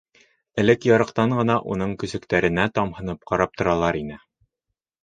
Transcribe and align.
Элек 0.63 0.87
ярыҡтан 0.91 1.35
ғына 1.41 1.57
уның 1.75 1.93
көсөктәренә 2.05 2.67
тамһынып 2.79 3.33
ҡарап 3.33 3.57
торалар 3.63 4.03
ине. 4.05 4.21